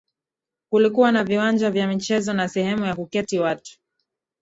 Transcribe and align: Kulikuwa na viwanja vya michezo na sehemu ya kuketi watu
Kulikuwa 0.69 1.11
na 1.11 1.23
viwanja 1.23 1.71
vya 1.71 1.87
michezo 1.87 2.33
na 2.33 2.47
sehemu 2.49 2.85
ya 2.85 2.95
kuketi 2.95 3.39
watu 3.39 3.79